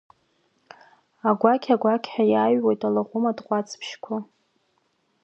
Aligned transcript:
Агәақь-агәақь 1.29 2.07
ҳәа 2.13 2.23
иааҩуеит 2.31 2.81
алаӷәым 2.87 3.25
тҟәацыбжьқәа. 3.37 4.15